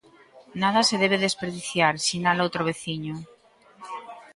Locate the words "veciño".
2.69-3.15